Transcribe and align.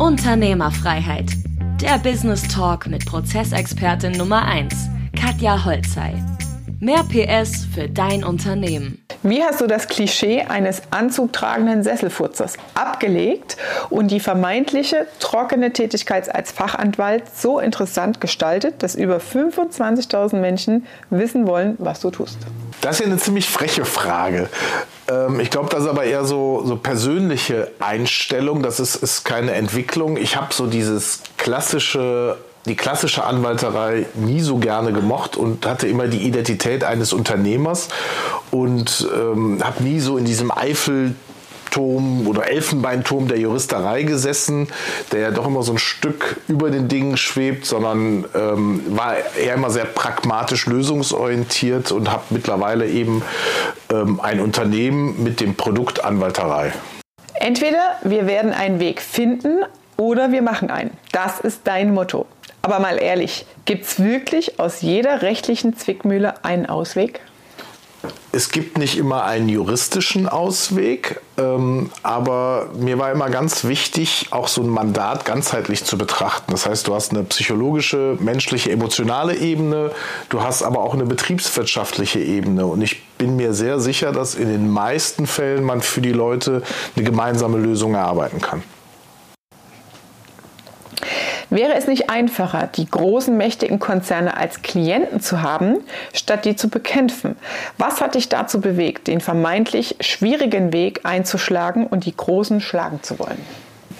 Unternehmerfreiheit. 0.00 1.26
Der 1.78 1.98
Business 1.98 2.48
Talk 2.48 2.86
mit 2.86 3.04
Prozessexpertin 3.04 4.12
Nummer 4.12 4.46
1, 4.46 4.74
Katja 5.14 5.62
Holzei. 5.62 6.14
Mehr 6.80 7.04
PS 7.04 7.66
für 7.74 7.86
dein 7.86 8.24
Unternehmen. 8.24 9.04
Wie 9.22 9.42
hast 9.42 9.60
du 9.60 9.66
das 9.66 9.88
Klischee 9.88 10.40
eines 10.40 10.80
anzugtragenden 10.90 11.82
Sesselfurzers 11.82 12.54
abgelegt 12.74 13.58
und 13.90 14.10
die 14.10 14.20
vermeintliche 14.20 15.06
trockene 15.18 15.74
Tätigkeit 15.74 16.34
als 16.34 16.50
Fachanwalt 16.50 17.24
so 17.36 17.60
interessant 17.60 18.22
gestaltet, 18.22 18.82
dass 18.82 18.94
über 18.94 19.18
25.000 19.18 20.36
Menschen 20.36 20.86
wissen 21.10 21.46
wollen, 21.46 21.76
was 21.78 22.00
du 22.00 22.10
tust? 22.10 22.38
Das 22.80 22.92
ist 22.92 23.00
ja 23.00 23.06
eine 23.06 23.18
ziemlich 23.18 23.50
freche 23.50 23.84
Frage. 23.84 24.48
Ähm, 25.10 25.40
ich 25.40 25.50
glaube, 25.50 25.68
das 25.70 25.82
ist 25.82 25.88
aber 25.88 26.04
eher 26.04 26.24
so, 26.24 26.62
so 26.64 26.76
persönliche 26.76 27.70
Einstellung. 27.80 28.62
Das 28.62 28.80
ist, 28.80 28.96
ist 28.96 29.24
keine 29.24 29.52
Entwicklung. 29.52 30.16
Ich 30.16 30.36
habe 30.36 30.54
so 30.54 30.66
dieses 30.66 31.22
klassische 31.36 32.38
die 32.66 32.76
klassische 32.76 33.24
Anwalterei 33.24 34.04
nie 34.14 34.40
so 34.40 34.58
gerne 34.58 34.92
gemocht 34.92 35.36
und 35.36 35.64
hatte 35.66 35.88
immer 35.88 36.08
die 36.08 36.18
Identität 36.18 36.84
eines 36.84 37.14
Unternehmers 37.14 37.88
und 38.50 39.08
ähm, 39.14 39.64
habe 39.64 39.82
nie 39.82 39.98
so 39.98 40.18
in 40.18 40.26
diesem 40.26 40.50
Eifel 40.50 41.14
Turm 41.70 42.26
oder 42.26 42.48
Elfenbeinturm 42.48 43.28
der 43.28 43.38
Juristerei 43.38 44.02
gesessen, 44.02 44.68
der 45.12 45.20
ja 45.20 45.30
doch 45.30 45.46
immer 45.46 45.62
so 45.62 45.72
ein 45.72 45.78
Stück 45.78 46.36
über 46.48 46.70
den 46.70 46.88
Dingen 46.88 47.16
schwebt, 47.16 47.66
sondern 47.66 48.24
ähm, 48.34 48.82
war 48.88 49.16
eher 49.36 49.54
immer 49.54 49.70
sehr 49.70 49.84
pragmatisch 49.84 50.66
lösungsorientiert 50.66 51.92
und 51.92 52.10
habe 52.10 52.24
mittlerweile 52.30 52.86
eben 52.86 53.22
ähm, 53.92 54.20
ein 54.20 54.40
Unternehmen 54.40 55.22
mit 55.22 55.40
dem 55.40 55.54
Produkt 55.54 56.04
Anwalterei. 56.04 56.72
Entweder 57.34 57.96
wir 58.02 58.26
werden 58.26 58.52
einen 58.52 58.80
Weg 58.80 59.00
finden 59.00 59.64
oder 59.96 60.32
wir 60.32 60.42
machen 60.42 60.70
einen. 60.70 60.90
Das 61.12 61.40
ist 61.40 61.62
dein 61.64 61.94
Motto. 61.94 62.26
Aber 62.62 62.78
mal 62.78 62.98
ehrlich, 62.98 63.46
gibt 63.64 63.84
es 63.84 64.02
wirklich 64.02 64.60
aus 64.60 64.82
jeder 64.82 65.22
rechtlichen 65.22 65.76
Zwickmühle 65.76 66.44
einen 66.44 66.66
Ausweg? 66.66 67.20
Es 68.32 68.50
gibt 68.50 68.78
nicht 68.78 68.96
immer 68.96 69.24
einen 69.24 69.48
juristischen 69.48 70.28
Ausweg, 70.28 71.20
ähm, 71.36 71.90
aber 72.02 72.68
mir 72.78 72.98
war 72.98 73.10
immer 73.10 73.28
ganz 73.28 73.64
wichtig, 73.64 74.28
auch 74.30 74.48
so 74.48 74.62
ein 74.62 74.68
Mandat 74.68 75.24
ganzheitlich 75.24 75.84
zu 75.84 75.98
betrachten. 75.98 76.52
Das 76.52 76.64
heißt, 76.64 76.86
du 76.86 76.94
hast 76.94 77.10
eine 77.10 77.24
psychologische, 77.24 78.16
menschliche, 78.20 78.70
emotionale 78.70 79.36
Ebene, 79.36 79.90
du 80.28 80.42
hast 80.42 80.62
aber 80.62 80.80
auch 80.80 80.94
eine 80.94 81.04
betriebswirtschaftliche 81.04 82.20
Ebene. 82.20 82.66
Und 82.66 82.82
ich 82.82 83.02
bin 83.18 83.36
mir 83.36 83.52
sehr 83.52 83.80
sicher, 83.80 84.12
dass 84.12 84.34
in 84.34 84.48
den 84.48 84.70
meisten 84.70 85.26
Fällen 85.26 85.64
man 85.64 85.82
für 85.82 86.00
die 86.00 86.12
Leute 86.12 86.62
eine 86.96 87.04
gemeinsame 87.04 87.58
Lösung 87.58 87.94
erarbeiten 87.94 88.40
kann. 88.40 88.62
Wäre 91.50 91.74
es 91.74 91.88
nicht 91.88 92.08
einfacher, 92.10 92.68
die 92.68 92.88
großen, 92.88 93.36
mächtigen 93.36 93.80
Konzerne 93.80 94.36
als 94.36 94.62
Klienten 94.62 95.20
zu 95.20 95.42
haben, 95.42 95.78
statt 96.12 96.44
die 96.44 96.54
zu 96.54 96.68
bekämpfen? 96.68 97.36
Was 97.76 98.00
hat 98.00 98.14
dich 98.14 98.28
dazu 98.28 98.60
bewegt, 98.60 99.08
den 99.08 99.20
vermeintlich 99.20 99.96
schwierigen 100.00 100.72
Weg 100.72 101.00
einzuschlagen 101.02 101.88
und 101.88 102.06
die 102.06 102.16
Großen 102.16 102.60
schlagen 102.60 103.02
zu 103.02 103.18
wollen? 103.18 103.44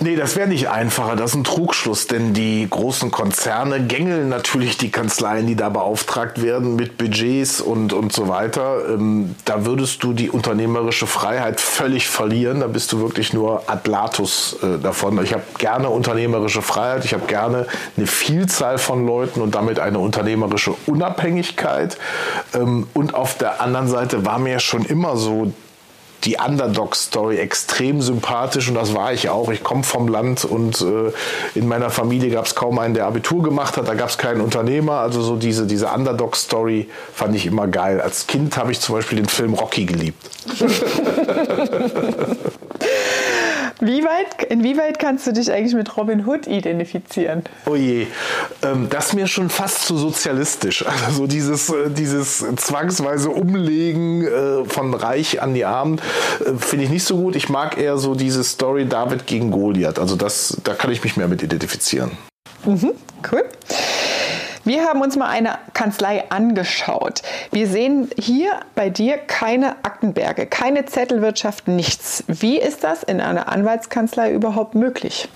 Nee, 0.03 0.17
das 0.17 0.35
wäre 0.35 0.49
nicht 0.49 0.71
einfacher. 0.71 1.15
Das 1.15 1.33
ist 1.33 1.37
ein 1.37 1.45
Trugschluss, 1.45 2.07
denn 2.07 2.33
die 2.33 2.67
großen 2.69 3.11
Konzerne 3.11 3.85
gängeln 3.85 4.31
natürlich 4.31 4.79
die 4.79 4.91
Kanzleien, 4.91 5.47
die 5.47 5.57
da 5.57 5.69
beauftragt 5.69 6.43
werden 6.43 6.75
mit 6.75 6.97
Budgets 6.97 7.61
und, 7.61 7.93
und 7.93 8.11
so 8.11 8.27
weiter. 8.27 8.89
Ähm, 8.89 9.35
da 9.45 9.67
würdest 9.67 10.03
du 10.03 10.15
die 10.15 10.31
unternehmerische 10.31 11.07
Freiheit 11.07 11.61
völlig 11.61 12.09
verlieren. 12.09 12.61
Da 12.61 12.67
bist 12.67 12.93
du 12.93 13.01
wirklich 13.01 13.35
nur 13.35 13.65
Adlatus 13.67 14.57
äh, 14.63 14.79
davon. 14.79 15.23
Ich 15.23 15.35
habe 15.35 15.43
gerne 15.59 15.91
unternehmerische 15.91 16.63
Freiheit. 16.63 17.05
Ich 17.05 17.13
habe 17.13 17.27
gerne 17.27 17.67
eine 17.99 18.07
Vielzahl 18.07 18.79
von 18.79 19.07
Leuten 19.07 19.43
und 19.43 19.55
damit 19.55 19.81
eine 19.81 19.99
unternehmerische 19.99 20.75
Unabhängigkeit. 20.87 21.99
Ähm, 22.55 22.87
und 22.95 23.13
auf 23.13 23.37
der 23.37 23.61
anderen 23.61 23.89
Seite 23.89 24.25
war 24.25 24.39
mir 24.39 24.61
schon 24.61 24.87
immer 24.87 25.19
so 25.19 25.53
die 26.25 26.37
Underdog-Story 26.37 27.39
extrem 27.39 28.03
sympathisch 28.03 28.69
und 28.69 28.75
das 28.75 28.95
war 28.95 29.13
ich 29.13 29.29
auch. 29.29 29.51
Ich 29.51 29.63
komme 29.63 29.83
vom 29.83 30.09
Land 30.09 30.45
und 30.45 30.81
äh, 30.81 31.13
in 31.55 31.67
meiner 31.67 31.91
Familie 31.91 32.31
gab 32.31 32.47
es 32.47 32.55
kaum 32.55 32.79
einen, 32.79 32.95
der 32.95 33.07
Abitur 33.07 33.43
gemacht 33.43 33.77
hat. 33.77 33.89
Da 33.89 33.95
gab 33.95 34.11
es 34.11 34.19
keinen 34.19 34.41
Unternehmer. 34.41 34.95
Also 34.95 35.23
so 35.23 35.37
diese, 35.37 35.67
diese 35.67 35.89
Underdog-Story 35.89 36.89
fand 37.15 37.35
ich 37.35 37.47
immer 37.47 37.69
geil. 37.69 38.01
Als 38.01 38.27
Kind 38.27 38.57
habe 38.57 38.73
ich 38.73 38.81
zum 38.81 38.95
Beispiel 38.95 39.17
den 39.17 39.29
Film 39.29 39.55
Rocky 39.55 39.85
geliebt. 39.85 40.31
Wie 43.83 44.05
weit, 44.05 44.45
inwieweit 44.51 44.99
kannst 44.99 45.27
du 45.27 45.33
dich 45.33 45.51
eigentlich 45.51 45.75
mit 45.75 45.97
Robin 45.97 46.27
Hood 46.27 46.47
identifizieren? 46.47 47.45
Oh 47.65 47.75
je, 47.75 48.07
ähm, 48.63 48.89
das 48.91 49.07
ist 49.07 49.13
mir 49.15 49.27
schon 49.27 49.49
fast 49.49 49.87
zu 49.87 49.97
sozialistisch. 49.97 50.85
Also 51.07 51.21
so 51.21 51.27
dieses, 51.27 51.71
äh, 51.71 51.91
dieses 51.91 52.45
zwangsweise 52.57 53.31
Umlegen 53.31 54.27
äh, 54.27 54.65
von 54.67 54.93
Reich 54.93 55.41
an 55.41 55.55
die 55.55 55.65
Armen 55.65 55.99
äh, 56.41 56.59
finde 56.59 56.85
ich 56.85 56.91
nicht 56.91 57.05
so 57.05 57.17
gut. 57.17 57.37
Ich 57.37 57.49
mag 57.49 57.79
eher 57.79 57.97
so 57.97 58.15
diese 58.15 58.45
Story 58.45 58.87
David 58.87 59.27
gegen 59.27 59.51
Goliath. 59.51 59.99
Also 59.99 60.15
das, 60.15 60.59
da 60.63 60.75
kann 60.75 60.93
ich 60.93 61.03
mich 61.03 61.17
mehr 61.17 61.29
mit 61.29 61.43
identifizieren. 61.43 62.11
Mhm, 62.67 62.93
cool. 63.33 63.45
Wir 64.65 64.85
haben 64.85 65.01
uns 65.01 65.17
mal 65.17 65.29
eine 65.29 65.59
Kanzlei 65.73 66.25
angeschaut. 66.31 67.23
Wir 67.51 67.67
sehen 67.67 68.11
hier 68.19 68.61
bei 68.75 68.91
dir 68.91 69.17
keine 69.17 69.77
Aktenberge, 69.85 70.47
keine 70.47 70.85
Zettelwirtschaft, 70.85 71.67
nichts. 71.67 72.25
Wie 72.27 72.59
ist 72.59 72.85
das 72.85 73.03
in 73.03 73.21
einer 73.23 73.49
Anwaltskanzlei 73.49 74.33
überhaupt 74.33 74.75
möglich? 74.75 75.29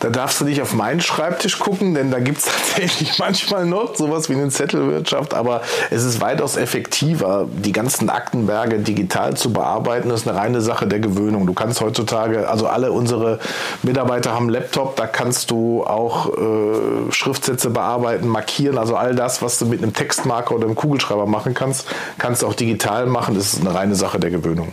Da 0.00 0.10
darfst 0.10 0.40
du 0.40 0.44
nicht 0.44 0.62
auf 0.62 0.74
meinen 0.74 1.00
Schreibtisch 1.00 1.58
gucken, 1.58 1.94
denn 1.94 2.10
da 2.10 2.20
gibt 2.20 2.38
es 2.38 2.44
tatsächlich 2.76 3.18
manchmal 3.18 3.66
noch 3.66 3.96
sowas 3.96 4.28
wie 4.28 4.34
eine 4.34 4.48
Zettelwirtschaft, 4.48 5.34
aber 5.34 5.62
es 5.90 6.04
ist 6.04 6.20
weitaus 6.20 6.56
effektiver, 6.56 7.46
die 7.50 7.72
ganzen 7.72 8.08
Aktenberge 8.08 8.78
digital 8.78 9.36
zu 9.36 9.52
bearbeiten. 9.52 10.08
Das 10.08 10.20
ist 10.20 10.28
eine 10.28 10.38
reine 10.38 10.60
Sache 10.60 10.86
der 10.86 11.00
Gewöhnung. 11.00 11.46
Du 11.46 11.52
kannst 11.52 11.80
heutzutage, 11.80 12.48
also 12.48 12.68
alle 12.68 12.92
unsere 12.92 13.40
Mitarbeiter 13.82 14.34
haben 14.34 14.48
Laptop, 14.48 14.96
da 14.96 15.06
kannst 15.06 15.50
du 15.50 15.84
auch 15.84 16.32
äh, 16.36 17.12
Schriftsätze 17.12 17.70
bearbeiten, 17.70 18.28
markieren, 18.28 18.78
also 18.78 18.96
all 18.96 19.14
das, 19.14 19.42
was 19.42 19.58
du 19.58 19.66
mit 19.66 19.82
einem 19.82 19.94
Textmarker 19.94 20.54
oder 20.54 20.66
einem 20.66 20.76
Kugelschreiber 20.76 21.26
machen 21.26 21.54
kannst, 21.54 21.86
kannst 22.18 22.42
du 22.42 22.46
auch 22.46 22.54
digital 22.54 23.06
machen. 23.06 23.34
Das 23.34 23.52
ist 23.52 23.60
eine 23.60 23.74
reine 23.74 23.94
Sache 23.94 24.20
der 24.20 24.30
Gewöhnung. 24.30 24.72